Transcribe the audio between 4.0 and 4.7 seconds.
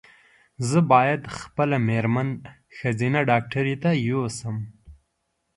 یو سم